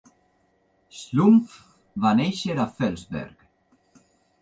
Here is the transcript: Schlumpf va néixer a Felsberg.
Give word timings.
Schlumpf 1.01 1.55
va 2.07 2.17
néixer 2.23 2.59
a 2.67 2.69
Felsberg. 2.81 3.49